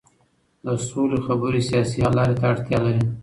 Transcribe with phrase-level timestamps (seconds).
[0.65, 3.03] د سولې خبرې سیاسي حل لارې ته اړتیا لري